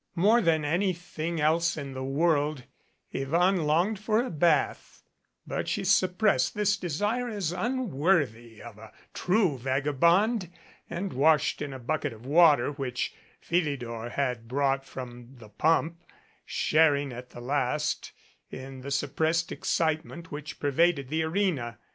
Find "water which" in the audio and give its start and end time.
12.25-13.13